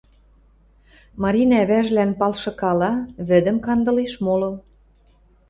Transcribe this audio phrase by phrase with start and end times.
[1.21, 2.91] Маринӓ ӓвӓжӹлӓн палшыкала,
[3.27, 4.51] вӹдӹм кандылеш моло.